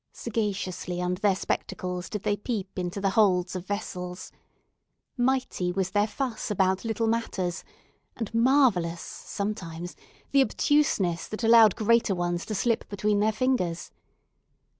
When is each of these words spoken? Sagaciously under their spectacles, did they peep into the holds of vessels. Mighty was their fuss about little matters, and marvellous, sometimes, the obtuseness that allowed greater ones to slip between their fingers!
Sagaciously 0.13 0.99
under 0.99 1.19
their 1.21 1.35
spectacles, 1.35 2.09
did 2.09 2.23
they 2.23 2.35
peep 2.35 2.71
into 2.79 2.99
the 2.99 3.11
holds 3.11 3.55
of 3.55 3.67
vessels. 3.67 4.31
Mighty 5.15 5.71
was 5.71 5.91
their 5.91 6.07
fuss 6.07 6.49
about 6.49 6.83
little 6.83 7.05
matters, 7.05 7.63
and 8.17 8.33
marvellous, 8.33 8.99
sometimes, 9.03 9.95
the 10.31 10.41
obtuseness 10.41 11.27
that 11.27 11.43
allowed 11.43 11.75
greater 11.75 12.15
ones 12.15 12.47
to 12.47 12.55
slip 12.55 12.89
between 12.89 13.19
their 13.19 13.31
fingers! 13.31 13.91